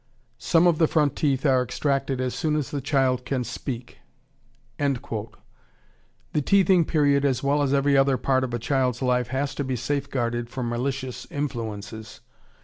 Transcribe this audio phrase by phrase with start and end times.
[0.39, 3.99] Some of the front teeth are extracted as soon as the child can speak."
[4.79, 4.95] The
[6.43, 9.75] teething period as well as every other part of a child's life has to be
[9.75, 12.21] safe guarded from malicious influences.